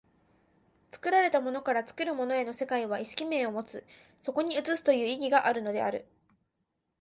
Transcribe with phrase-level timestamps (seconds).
[0.89, 3.85] 作られたものから作るものへの世界は意識面を有つ、
[4.19, 6.07] そこに映すという意義があるのである。